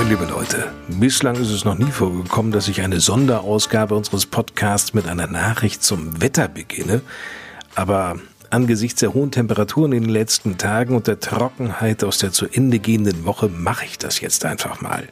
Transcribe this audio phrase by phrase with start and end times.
[0.00, 0.72] Moin, liebe Leute.
[0.88, 5.82] Bislang ist es noch nie vorgekommen, dass ich eine Sonderausgabe unseres Podcasts mit einer Nachricht
[5.82, 7.02] zum Wetter beginne.
[7.74, 8.16] Aber
[8.48, 12.78] angesichts der hohen Temperaturen in den letzten Tagen und der Trockenheit aus der zu Ende
[12.78, 15.06] gehenden Woche mache ich das jetzt einfach mal.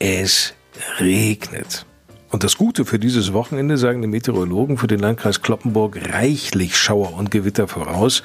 [0.00, 0.54] Es
[0.98, 1.86] regnet.
[2.32, 7.14] Und das Gute für dieses Wochenende, sagen die Meteorologen für den Landkreis Kloppenburg, reichlich Schauer
[7.14, 8.24] und Gewitter voraus.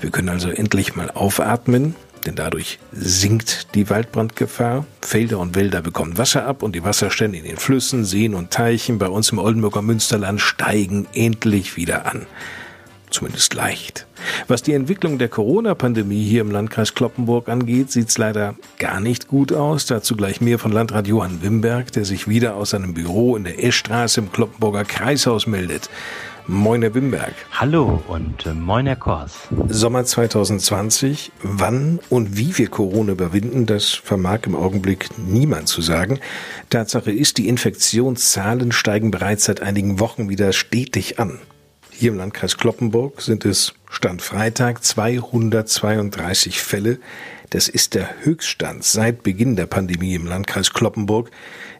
[0.00, 4.86] Wir können also endlich mal aufatmen denn dadurch sinkt die Waldbrandgefahr.
[5.00, 8.98] Felder und Wälder bekommen Wasser ab und die Wasserstände in den Flüssen, Seen und Teichen
[8.98, 12.26] bei uns im Oldenburger Münsterland steigen endlich wieder an.
[13.10, 14.06] Zumindest leicht.
[14.48, 19.52] Was die Entwicklung der Corona-Pandemie hier im Landkreis Kloppenburg angeht, sieht's leider gar nicht gut
[19.52, 19.84] aus.
[19.84, 23.62] Dazu gleich mehr von Landrat Johann Wimberg, der sich wieder aus seinem Büro in der
[23.62, 25.90] Eschstraße im Kloppenburger Kreishaus meldet.
[26.48, 27.34] Moin, Herr Wimberg.
[27.52, 29.48] Hallo und äh, moin, Herr Kors.
[29.68, 31.30] Sommer 2020.
[31.42, 36.18] Wann und wie wir Corona überwinden, das vermag im Augenblick niemand zu sagen.
[36.68, 41.38] Tatsache ist, die Infektionszahlen steigen bereits seit einigen Wochen wieder stetig an.
[41.92, 46.98] Hier im Landkreis Kloppenburg sind es Stand Freitag 232 Fälle.
[47.50, 51.30] Das ist der Höchststand seit Beginn der Pandemie im Landkreis Kloppenburg.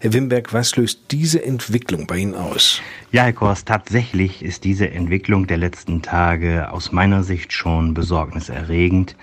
[0.03, 2.83] Herr Wimberg, was löst diese Entwicklung bei Ihnen aus?
[3.13, 9.15] Ja, Herr Kors, tatsächlich ist diese Entwicklung der letzten Tage aus meiner Sicht schon besorgniserregend.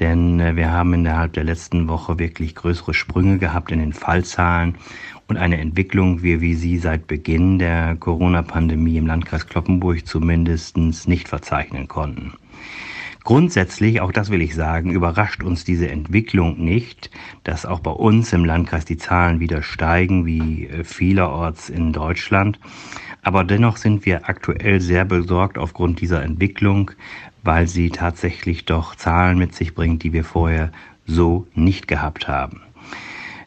[0.00, 4.74] Denn äh, wir haben innerhalb der letzten Woche wirklich größere Sprünge gehabt in den Fallzahlen
[5.28, 11.28] und eine Entwicklung, wie wir sie seit Beginn der Corona-Pandemie im Landkreis Kloppenburg zumindest nicht
[11.28, 12.32] verzeichnen konnten.
[13.24, 17.10] Grundsätzlich, auch das will ich sagen, überrascht uns diese Entwicklung nicht,
[17.42, 22.60] dass auch bei uns im Landkreis die Zahlen wieder steigen, wie äh, vielerorts in Deutschland.
[23.22, 26.90] Aber dennoch sind wir aktuell sehr besorgt aufgrund dieser Entwicklung,
[27.42, 30.70] weil sie tatsächlich doch Zahlen mit sich bringt, die wir vorher
[31.06, 32.60] so nicht gehabt haben.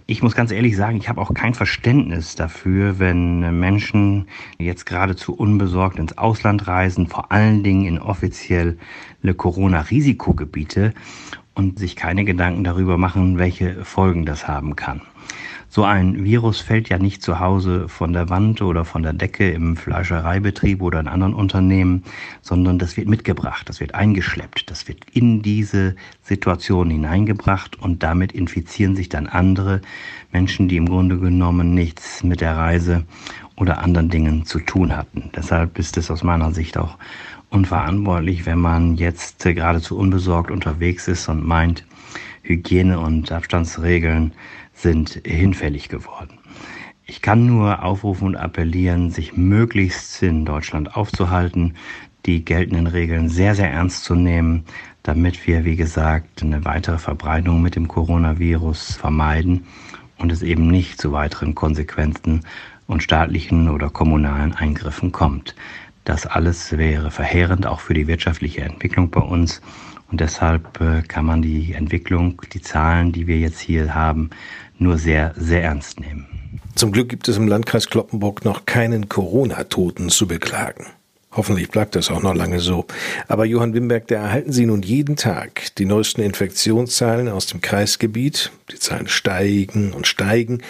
[0.09, 5.33] Ich muss ganz ehrlich sagen, ich habe auch kein Verständnis dafür, wenn Menschen jetzt geradezu
[5.33, 8.77] unbesorgt ins Ausland reisen, vor allen Dingen in offizielle
[9.35, 10.93] Corona-Risikogebiete
[11.55, 15.01] und sich keine Gedanken darüber machen, welche Folgen das haben kann.
[15.69, 19.51] So ein Virus fällt ja nicht zu Hause von der Wand oder von der Decke
[19.51, 22.03] im Fleischereibetrieb oder in anderen Unternehmen,
[22.41, 28.31] sondern das wird mitgebracht, das wird eingeschleppt, das wird in diese Situation hineingebracht und damit
[28.31, 29.81] infizieren sich dann andere
[30.31, 33.03] Menschen, die im Grunde genommen nichts mit der Reise
[33.57, 35.31] oder anderen Dingen zu tun hatten.
[35.35, 36.97] Deshalb ist es aus meiner Sicht auch
[37.49, 41.85] unverantwortlich, wenn man jetzt geradezu unbesorgt unterwegs ist und meint,
[42.43, 44.31] Hygiene- und Abstandsregeln
[44.77, 46.37] sind hinfällig geworden.
[47.05, 51.75] Ich kann nur aufrufen und appellieren, sich möglichst in Deutschland aufzuhalten,
[52.25, 54.65] die geltenden Regeln sehr, sehr ernst zu nehmen,
[55.03, 59.65] damit wir, wie gesagt, eine weitere Verbreitung mit dem Coronavirus vermeiden
[60.17, 62.41] und es eben nicht zu weiteren Konsequenzen
[62.87, 65.55] und staatlichen oder kommunalen Eingriffen kommt.
[66.03, 69.61] Das alles wäre verheerend auch für die wirtschaftliche Entwicklung bei uns
[70.09, 74.29] und deshalb äh, kann man die Entwicklung, die Zahlen, die wir jetzt hier haben,
[74.79, 76.25] nur sehr, sehr ernst nehmen.
[76.75, 80.85] Zum Glück gibt es im Landkreis Kloppenburg noch keinen Corona-Toten zu beklagen.
[81.31, 82.85] Hoffentlich bleibt das auch noch lange so.
[83.27, 88.51] Aber Johann Wimberg, da erhalten Sie nun jeden Tag die neuesten Infektionszahlen aus dem Kreisgebiet.
[88.71, 90.61] Die Zahlen steigen und steigen.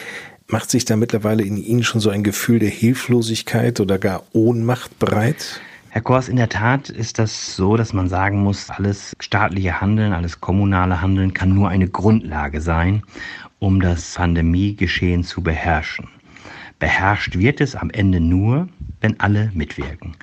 [0.47, 4.97] Macht sich da mittlerweile in Ihnen schon so ein Gefühl der Hilflosigkeit oder gar Ohnmacht
[5.00, 5.62] breit?
[5.97, 10.13] Herr Kors, in der Tat ist das so, dass man sagen muss, alles staatliche Handeln,
[10.13, 13.02] alles kommunale Handeln kann nur eine Grundlage sein,
[13.58, 16.08] um das Pandemiegeschehen zu beherrschen.
[16.78, 18.70] Beherrscht wird es am Ende nur,
[19.02, 20.16] wenn alle mitwirken.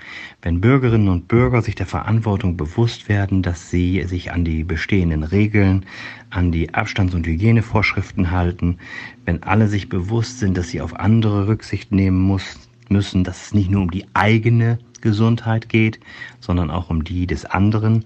[0.42, 5.24] Wenn Bürgerinnen und Bürger sich der Verantwortung bewusst werden, dass sie sich an die bestehenden
[5.24, 5.86] Regeln,
[6.30, 8.78] an die Abstands- und Hygienevorschriften halten,
[9.24, 13.54] wenn alle sich bewusst sind, dass sie auf andere Rücksicht nehmen muss, müssen, dass es
[13.54, 16.00] nicht nur um die eigene Gesundheit geht,
[16.40, 18.04] sondern auch um die des anderen.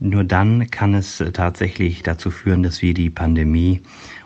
[0.00, 3.82] Nur dann kann es tatsächlich dazu führen, dass wir die Pandemie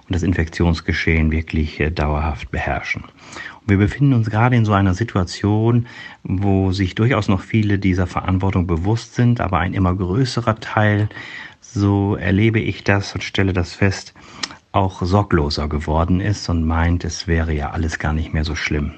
[0.06, 3.04] und das Infektionsgeschehen wirklich äh, dauerhaft beherrschen.
[3.62, 5.86] Und wir befinden uns gerade in so einer Situation,
[6.22, 11.08] wo sich durchaus noch viele dieser Verantwortung bewusst sind, aber ein immer größerer Teil,
[11.60, 14.12] so erlebe ich das und stelle das fest,
[14.72, 18.92] auch sorgloser geworden ist und meint, es wäre ja alles gar nicht mehr so schlimm.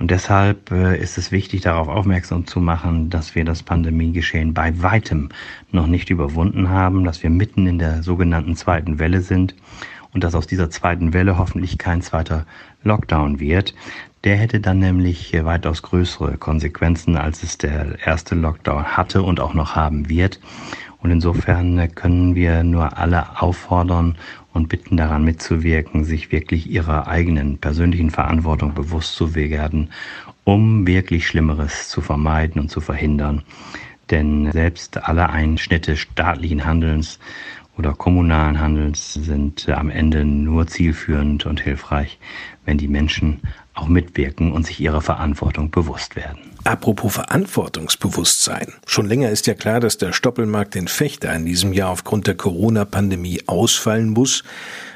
[0.00, 4.82] Und deshalb äh, ist es wichtig, darauf aufmerksam zu machen, dass wir das Pandemiegeschehen bei
[4.82, 5.28] weitem
[5.72, 9.54] noch nicht überwunden haben, dass wir mitten in der sogenannten zweiten Welle sind
[10.14, 12.46] und dass aus dieser zweiten Welle hoffentlich kein zweiter
[12.82, 13.74] Lockdown wird.
[14.24, 19.38] Der hätte dann nämlich äh, weitaus größere Konsequenzen, als es der erste Lockdown hatte und
[19.38, 20.40] auch noch haben wird.
[21.02, 24.16] Und insofern äh, können wir nur alle auffordern
[24.52, 29.90] und bitten daran mitzuwirken, sich wirklich ihrer eigenen persönlichen Verantwortung bewusst zu werden,
[30.44, 33.42] um wirklich Schlimmeres zu vermeiden und zu verhindern.
[34.10, 37.20] Denn selbst alle Einschnitte staatlichen Handelns
[37.78, 42.18] oder kommunalen Handelns sind am Ende nur zielführend und hilfreich,
[42.64, 43.40] wenn die Menschen
[43.74, 46.38] auch mitwirken und sich ihrer Verantwortung bewusst werden.
[46.64, 48.74] Apropos Verantwortungsbewusstsein.
[48.86, 52.36] Schon länger ist ja klar, dass der Stoppelmarkt in Fechter in diesem Jahr aufgrund der
[52.36, 54.44] Corona-Pandemie ausfallen muss.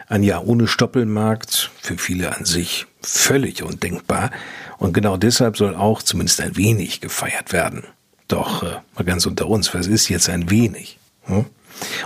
[0.09, 4.31] Ein Jahr ohne Stoppelmarkt, für viele an sich völlig undenkbar.
[4.79, 7.85] Und genau deshalb soll auch zumindest ein wenig gefeiert werden.
[8.29, 10.99] Doch, äh, mal ganz unter uns, was ist jetzt ein wenig?
[11.25, 11.47] Hm?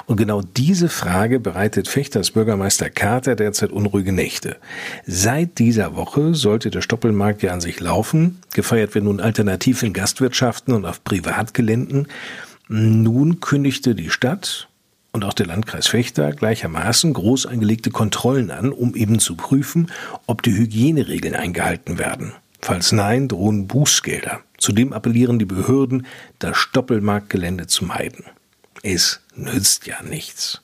[0.07, 4.57] Und genau diese Frage bereitet Fechters Bürgermeister Carter derzeit unruhige Nächte.
[5.07, 8.39] Seit dieser Woche sollte der Stoppelmarkt ja an sich laufen.
[8.55, 12.09] Gefeiert wird nun alternativ in Gastwirtschaften und auf Privatgeländen.
[12.69, 14.69] Nun kündigte die Stadt
[15.13, 19.91] und auch der Landkreis Fechter gleichermaßen groß angelegte Kontrollen an, um eben zu prüfen,
[20.27, 22.33] ob die Hygieneregeln eingehalten werden.
[22.61, 24.41] Falls nein, drohen Bußgelder.
[24.59, 26.07] Zudem appellieren die Behörden,
[26.39, 28.25] das Stoppelmarktgelände zu meiden.
[28.83, 30.63] Es nützt ja nichts.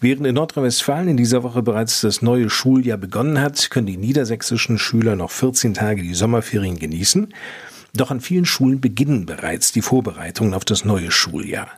[0.00, 4.78] Während in Nordrhein-Westfalen in dieser Woche bereits das neue Schuljahr begonnen hat, können die niedersächsischen
[4.78, 7.32] Schüler noch 14 Tage die Sommerferien genießen.
[7.94, 11.70] Doch an vielen Schulen beginnen bereits die Vorbereitungen auf das neue Schuljahr.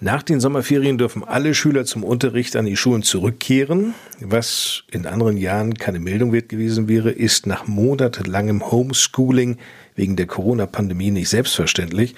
[0.00, 3.94] Nach den Sommerferien dürfen alle Schüler zum Unterricht an die Schulen zurückkehren.
[4.18, 9.58] Was in anderen Jahren keine Meldung wert gewesen wäre, ist nach monatelangem Homeschooling
[9.94, 12.16] wegen der Corona-Pandemie nicht selbstverständlich.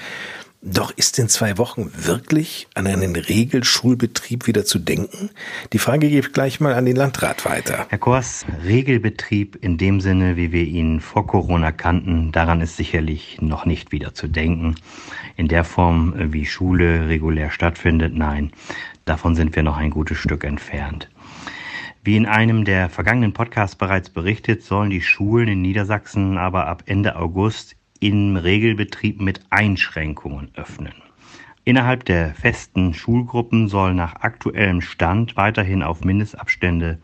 [0.64, 5.30] Doch ist in zwei Wochen wirklich an einen Regelschulbetrieb wieder zu denken?
[5.72, 7.86] Die Frage gebe ich gleich mal an den Landrat weiter.
[7.88, 13.38] Herr Kors, Regelbetrieb in dem Sinne, wie wir ihn vor Corona kannten, daran ist sicherlich
[13.40, 14.76] noch nicht wieder zu denken.
[15.36, 18.52] In der Form, wie Schule regulär stattfindet, nein,
[19.04, 21.08] davon sind wir noch ein gutes Stück entfernt.
[22.04, 26.84] Wie in einem der vergangenen Podcasts bereits berichtet, sollen die Schulen in Niedersachsen aber ab
[26.86, 30.92] Ende August im Regelbetrieb mit Einschränkungen öffnen.
[31.64, 36.98] Innerhalb der festen Schulgruppen soll nach aktuellem Stand weiterhin auf Mindestabstände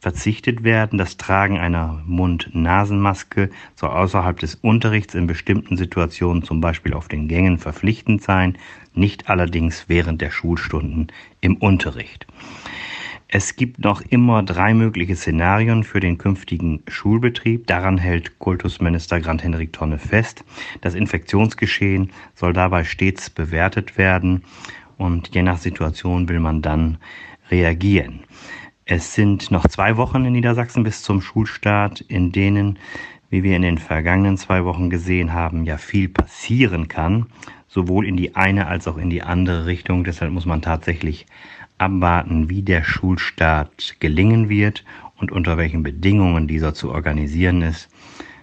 [0.00, 0.98] verzichtet werden.
[0.98, 7.28] Das Tragen einer Mund-Nasen-Maske soll außerhalb des Unterrichts in bestimmten Situationen, zum Beispiel auf den
[7.28, 8.58] Gängen, verpflichtend sein,
[8.92, 12.26] nicht allerdings während der Schulstunden im Unterricht.
[13.32, 17.68] Es gibt noch immer drei mögliche Szenarien für den künftigen Schulbetrieb.
[17.68, 20.44] Daran hält Kultusminister Grant Henrik Tonne fest.
[20.80, 24.42] Das Infektionsgeschehen soll dabei stets bewertet werden
[24.98, 26.98] und je nach Situation will man dann
[27.52, 28.24] reagieren.
[28.84, 32.80] Es sind noch zwei Wochen in Niedersachsen bis zum Schulstart, in denen,
[33.28, 37.26] wie wir in den vergangenen zwei Wochen gesehen haben, ja viel passieren kann,
[37.68, 40.02] sowohl in die eine als auch in die andere Richtung.
[40.02, 41.26] Deshalb muss man tatsächlich
[41.80, 44.84] abwarten, wie der Schulstart gelingen wird
[45.16, 47.88] und unter welchen Bedingungen dieser zu organisieren ist.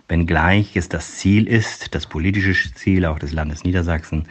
[0.08, 4.28] Wenngleich es das Ziel ist, das politische Ziel auch des Landes Niedersachsen,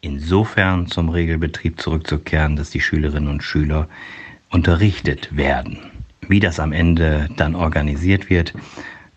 [0.00, 3.88] insofern zum Regelbetrieb zurückzukehren, dass die Schülerinnen und Schüler
[4.50, 5.78] unterrichtet werden.
[6.28, 8.54] Wie das am Ende dann organisiert wird,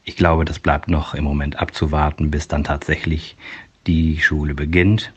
[0.03, 3.37] ich glaube, das bleibt noch im Moment abzuwarten, bis dann tatsächlich
[3.87, 5.13] die Schule beginnt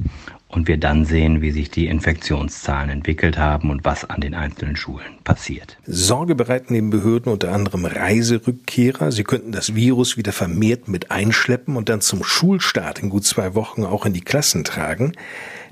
[0.52, 4.76] und wir dann sehen, wie sich die Infektionszahlen entwickelt haben und was an den einzelnen
[4.76, 5.78] Schulen passiert.
[5.86, 9.10] Sorge bereiten den Behörden unter anderem Reiserückkehrer.
[9.12, 13.54] Sie könnten das Virus wieder vermehrt mit einschleppen und dann zum Schulstart in gut zwei
[13.54, 15.12] Wochen auch in die Klassen tragen.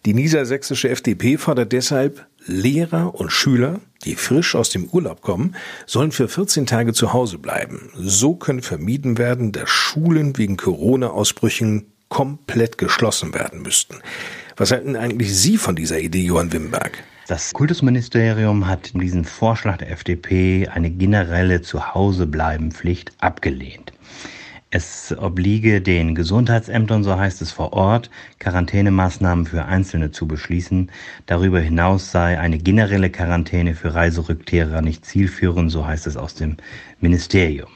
[0.06, 5.54] Die niedersächsische FDP fordert deshalb, Lehrer und Schüler, die frisch aus dem Urlaub kommen,
[5.86, 7.90] sollen für 14 Tage zu Hause bleiben.
[7.94, 13.96] So können vermieden werden, dass Schulen wegen Corona-Ausbrüchen komplett geschlossen werden müssten.
[14.60, 17.02] Was halten eigentlich Sie von dieser Idee, Johann Wimberg?
[17.28, 23.94] Das Kultusministerium hat diesen Vorschlag der FDP, eine generelle Zuhausebleibenpflicht, abgelehnt.
[24.68, 30.90] Es obliege den Gesundheitsämtern, so heißt es vor Ort, Quarantänemaßnahmen für Einzelne zu beschließen.
[31.24, 36.58] Darüber hinaus sei eine generelle Quarantäne für Reiserückkehrer nicht zielführend, so heißt es aus dem
[37.00, 37.70] Ministerium.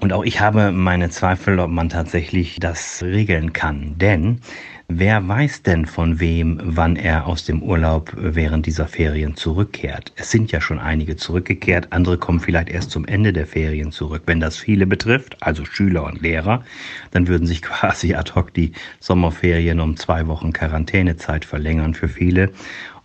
[0.00, 3.96] Und auch ich habe meine Zweifel, ob man tatsächlich das regeln kann.
[3.98, 4.40] Denn
[4.88, 10.12] wer weiß denn von wem, wann er aus dem Urlaub während dieser Ferien zurückkehrt?
[10.16, 14.22] Es sind ja schon einige zurückgekehrt, andere kommen vielleicht erst zum Ende der Ferien zurück.
[14.26, 16.64] Wenn das viele betrifft, also Schüler und Lehrer,
[17.12, 22.50] dann würden sich quasi ad hoc die Sommerferien um zwei Wochen Quarantänezeit verlängern für viele.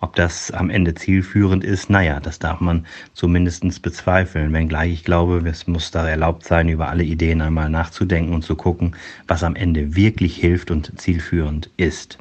[0.08, 4.54] Ob das am Ende zielführend ist, naja, das darf man zumindest bezweifeln.
[4.54, 8.56] Wenngleich ich glaube, es muss da erlaubt sein, über alle Ideen einmal nachzudenken und zu
[8.56, 8.96] gucken,
[9.28, 12.20] was am Ende wirklich hilft und zielführend ist.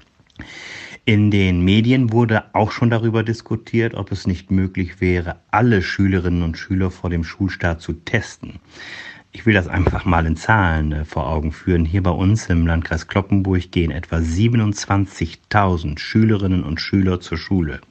[1.05, 6.43] In den Medien wurde auch schon darüber diskutiert, ob es nicht möglich wäre, alle Schülerinnen
[6.43, 8.59] und Schüler vor dem Schulstart zu testen.
[9.37, 11.85] Ich will das einfach mal in Zahlen äh, vor Augen führen.
[11.85, 17.83] Hier bei uns im Landkreis Kloppenburg gehen etwa 27.000 Schülerinnen und Schüler zur Schule.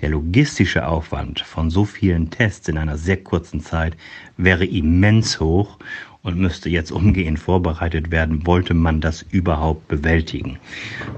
[0.00, 3.98] Der logistische Aufwand von so vielen Tests in einer sehr kurzen Zeit
[4.38, 5.78] wäre immens hoch
[6.22, 10.58] und müsste jetzt umgehend vorbereitet werden, wollte man das überhaupt bewältigen.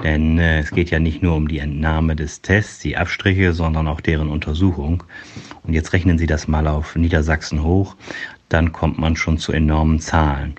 [0.03, 3.87] Denn äh, es geht ja nicht nur um die Entnahme des Tests, die Abstriche, sondern
[3.87, 5.05] auch deren Untersuchung.
[5.63, 7.95] Und jetzt rechnen Sie das mal auf Niedersachsen hoch
[8.51, 10.57] dann kommt man schon zu enormen Zahlen.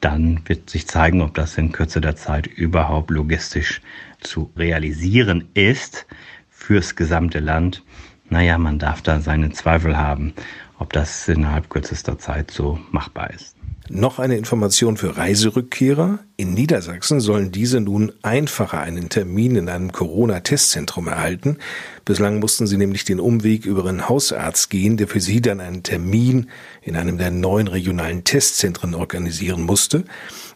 [0.00, 3.80] Dann wird sich zeigen, ob das in Kürze der Zeit überhaupt logistisch
[4.20, 6.06] zu realisieren ist
[6.50, 7.82] fürs gesamte Land.
[8.28, 10.34] Naja, man darf da seine Zweifel haben,
[10.78, 13.57] ob das innerhalb kürzester Zeit so machbar ist.
[13.90, 16.18] Noch eine Information für Reiserückkehrer.
[16.36, 21.56] In Niedersachsen sollen diese nun einfacher einen Termin in einem Corona-Testzentrum erhalten.
[22.04, 25.84] Bislang mussten sie nämlich den Umweg über einen Hausarzt gehen, der für sie dann einen
[25.84, 26.50] Termin
[26.82, 30.04] in einem der neuen regionalen Testzentren organisieren musste.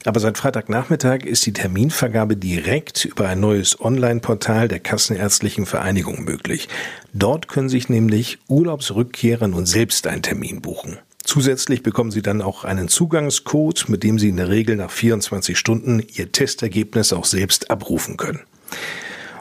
[0.04, 6.68] Aber seit Freitagnachmittag ist die Terminvergabe direkt über ein neues Online-Portal der Kassenärztlichen Vereinigung möglich.
[7.14, 10.98] Dort können sich nämlich Urlaubsrückkehrer nun selbst einen Termin buchen.
[11.24, 15.56] Zusätzlich bekommen Sie dann auch einen Zugangscode, mit dem Sie in der Regel nach 24
[15.58, 18.40] Stunden Ihr Testergebnis auch selbst abrufen können.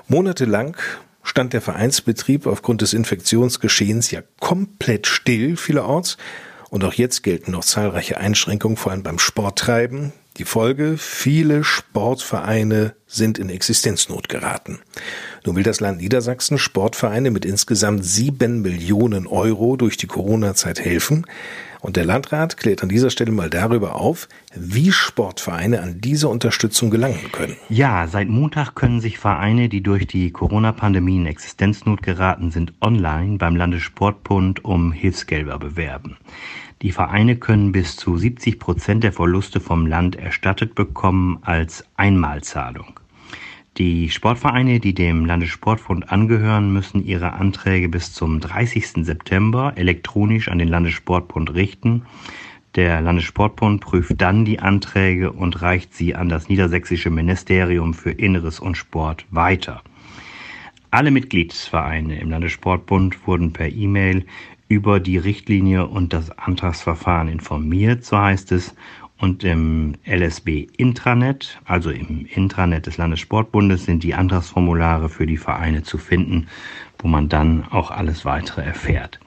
[0.07, 0.77] Monatelang
[1.23, 6.17] stand der Vereinsbetrieb aufgrund des Infektionsgeschehens ja komplett still vielerorts.
[6.69, 10.13] Und auch jetzt gelten noch zahlreiche Einschränkungen, vor allem beim Sporttreiben.
[10.37, 14.79] Die Folge, viele Sportvereine sind in Existenznot geraten.
[15.43, 21.25] Nun will das Land Niedersachsen Sportvereine mit insgesamt sieben Millionen Euro durch die Corona-Zeit helfen.
[21.79, 26.91] Und der Landrat klärt an dieser Stelle mal darüber auf, wie Sportvereine an diese Unterstützung
[26.91, 27.55] gelangen können.
[27.69, 33.39] Ja, seit Montag können sich Vereine, die durch die Corona-Pandemie in Existenznot geraten sind, online
[33.39, 36.17] beim Landessportbund um Hilfsgelder bewerben.
[36.83, 43.00] Die Vereine können bis zu 70 Prozent der Verluste vom Land erstattet bekommen als Einmalzahlung.
[43.77, 49.05] Die Sportvereine, die dem Landessportbund angehören, müssen ihre Anträge bis zum 30.
[49.05, 52.01] September elektronisch an den Landessportbund richten.
[52.75, 58.59] Der Landessportbund prüft dann die Anträge und reicht sie an das Niedersächsische Ministerium für Inneres
[58.59, 59.81] und Sport weiter.
[60.89, 64.25] Alle Mitgliedsvereine im Landessportbund wurden per E-Mail
[64.67, 68.75] über die Richtlinie und das Antragsverfahren informiert, so heißt es,
[69.21, 75.83] und im LSB Intranet, also im Intranet des Landessportbundes, sind die Antragsformulare für die Vereine
[75.83, 76.47] zu finden,
[76.97, 79.19] wo man dann auch alles weitere erfährt.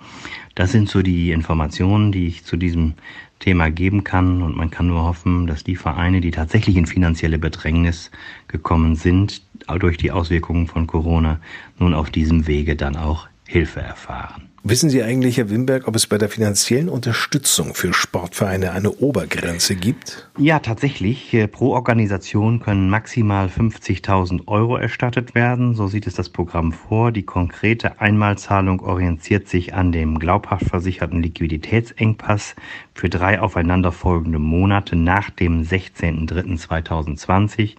[0.57, 2.95] Das sind so die Informationen, die ich zu diesem
[3.39, 4.43] Thema geben kann.
[4.43, 8.11] Und man kann nur hoffen, dass die Vereine, die tatsächlich in finanzielle Bedrängnis
[8.49, 9.43] gekommen sind,
[9.79, 11.41] durch die Auswirkungen von Corona,
[11.79, 14.55] nun auf diesem Wege dann auch Hilfe erfahren.
[14.67, 19.77] Wissen Sie eigentlich, Herr Wimberg, ob es bei der finanziellen Unterstützung für Sportvereine eine Obergrenze
[19.77, 20.31] gibt?
[20.39, 21.35] Ja, tatsächlich.
[21.35, 25.75] Äh, pro Organisation können maximal 50.000 Euro erstattet werden.
[25.75, 27.13] So sieht es das Programm vor.
[27.13, 32.57] Die konkrete Einmalzahlung orientiert sich an dem glaubhaft versicherten Liquiditätsengpass
[32.95, 37.75] für drei aufeinanderfolgende Monate nach dem 16.03.2020.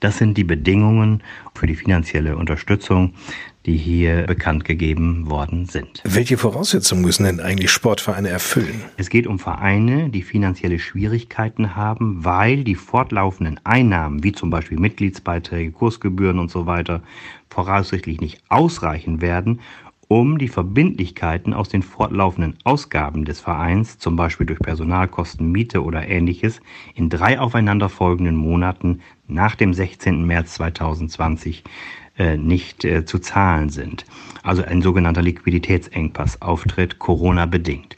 [0.00, 1.22] Das sind die Bedingungen
[1.54, 3.14] für die finanzielle Unterstützung
[3.66, 6.02] die hier bekannt gegeben worden sind.
[6.04, 8.82] Welche Voraussetzungen müssen denn eigentlich Sportvereine erfüllen?
[8.96, 14.78] Es geht um Vereine, die finanzielle Schwierigkeiten haben, weil die fortlaufenden Einnahmen, wie zum Beispiel
[14.78, 17.02] Mitgliedsbeiträge, Kursgebühren und so weiter,
[17.48, 19.60] voraussichtlich nicht ausreichen werden,
[20.08, 26.06] um die Verbindlichkeiten aus den fortlaufenden Ausgaben des Vereins, zum Beispiel durch Personalkosten, Miete oder
[26.06, 26.60] ähnliches,
[26.94, 30.26] in drei aufeinanderfolgenden Monaten nach dem 16.
[30.26, 31.68] März 2020 äh,
[32.36, 34.04] nicht äh, zu zahlen sind.
[34.42, 37.96] Also ein sogenannter Liquiditätsengpass auftritt, Corona bedingt.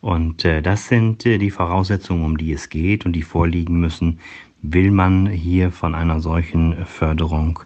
[0.00, 4.18] Und äh, das sind äh, die Voraussetzungen, um die es geht und die vorliegen müssen,
[4.60, 7.60] will man hier von einer solchen Förderung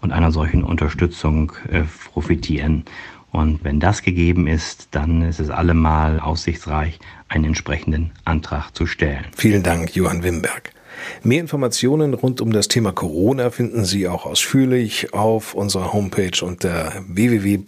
[0.00, 2.84] und einer solchen Unterstützung äh, profitieren.
[3.32, 9.26] Und wenn das gegeben ist, dann ist es allemal aussichtsreich, einen entsprechenden Antrag zu stellen.
[9.36, 10.72] Vielen Dank, Johann Wimberg.
[11.22, 16.92] Mehr Informationen rund um das Thema Corona finden Sie auch ausführlich auf unserer Homepage unter
[17.08, 17.60] www.lkclp.de,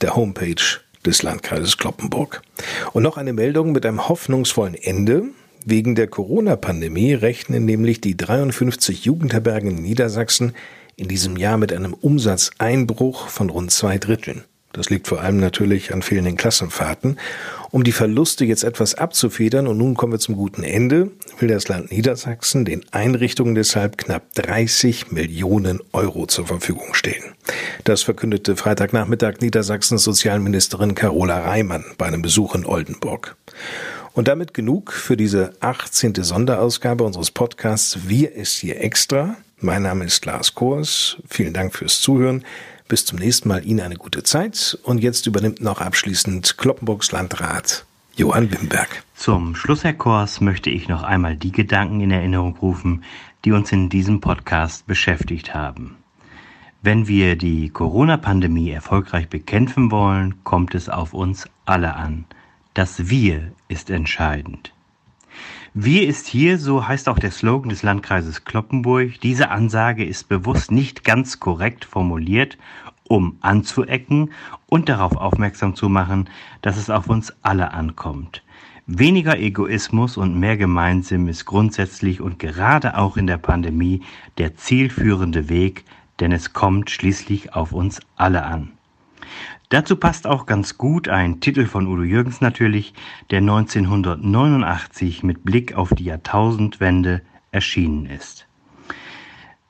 [0.00, 2.42] der Homepage des Landkreises Kloppenburg.
[2.92, 5.24] Und noch eine Meldung mit einem hoffnungsvollen Ende.
[5.66, 10.52] Wegen der Corona-Pandemie rechnen nämlich die 53 Jugendherbergen in Niedersachsen
[10.96, 14.44] in diesem Jahr mit einem Umsatzeinbruch von rund zwei Dritteln.
[14.74, 17.18] Das liegt vor allem natürlich an fehlenden Klassenfahrten.
[17.70, 21.68] Um die Verluste jetzt etwas abzufedern, und nun kommen wir zum guten Ende, will das
[21.68, 27.22] Land Niedersachsen den Einrichtungen deshalb knapp 30 Millionen Euro zur Verfügung stellen.
[27.84, 33.36] Das verkündete Freitagnachmittag Niedersachsens Sozialministerin Carola Reimann bei einem Besuch in Oldenburg.
[34.12, 36.14] Und damit genug für diese 18.
[36.14, 39.36] Sonderausgabe unseres Podcasts Wir ist hier extra.
[39.58, 41.16] Mein Name ist Lars Kors.
[41.28, 42.44] Vielen Dank fürs Zuhören.
[42.86, 44.78] Bis zum nächsten Mal Ihnen eine gute Zeit.
[44.82, 49.02] Und jetzt übernimmt noch abschließend Kloppenburgs Landrat Johann Wimberg.
[49.14, 53.02] Zum Schluss, Herr Kors, möchte ich noch einmal die Gedanken in Erinnerung rufen,
[53.44, 55.96] die uns in diesem Podcast beschäftigt haben.
[56.82, 62.26] Wenn wir die Corona-Pandemie erfolgreich bekämpfen wollen, kommt es auf uns alle an.
[62.74, 64.73] Das Wir ist entscheidend.
[65.76, 69.20] Wir ist hier, so heißt auch der Slogan des Landkreises Kloppenburg.
[69.20, 72.58] Diese Ansage ist bewusst nicht ganz korrekt formuliert,
[73.08, 74.30] um anzuecken
[74.66, 76.30] und darauf aufmerksam zu machen,
[76.62, 78.44] dass es auf uns alle ankommt.
[78.86, 84.02] Weniger Egoismus und mehr Gemeinsinn ist grundsätzlich und gerade auch in der Pandemie
[84.38, 85.82] der zielführende Weg,
[86.20, 88.70] denn es kommt schließlich auf uns alle an.
[89.68, 92.94] Dazu passt auch ganz gut ein Titel von Udo Jürgens natürlich,
[93.30, 98.46] der 1989 mit Blick auf die Jahrtausendwende erschienen ist.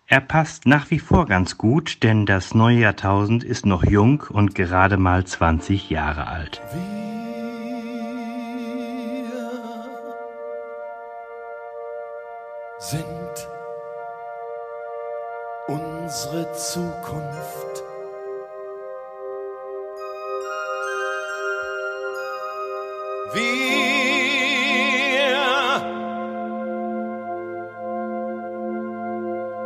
[0.06, 4.54] Er passt nach wie vor ganz gut, denn das neue Jahrtausend ist noch jung und
[4.54, 6.60] gerade mal 20 Jahre alt.
[6.72, 7.04] Wir
[12.78, 13.48] sind
[15.66, 17.93] unsere Zukunft.
[23.34, 23.64] Wir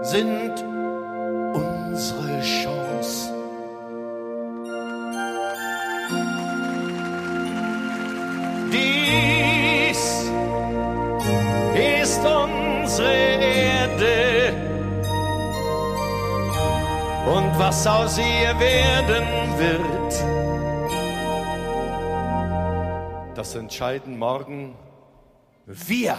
[0.03, 0.65] sind
[1.53, 3.35] unsere Chance.
[8.73, 10.31] Dies
[11.75, 14.55] ist unsere Erde
[17.35, 19.27] und was aus ihr werden
[19.59, 20.38] wird
[23.39, 24.75] das entscheiden morgen
[25.65, 26.19] wir.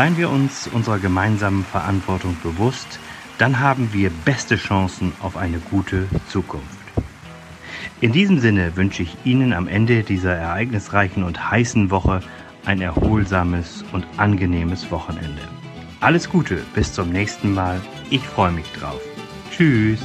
[0.00, 2.98] Seien wir uns unserer gemeinsamen Verantwortung bewusst,
[3.36, 6.78] dann haben wir beste Chancen auf eine gute Zukunft.
[8.00, 12.20] In diesem Sinne wünsche ich Ihnen am Ende dieser ereignisreichen und heißen Woche
[12.64, 15.42] ein erholsames und angenehmes Wochenende.
[16.00, 17.78] Alles Gute, bis zum nächsten Mal.
[18.08, 19.02] Ich freue mich drauf.
[19.50, 20.00] Tschüss.